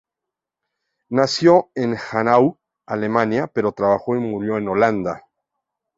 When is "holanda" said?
4.67-5.27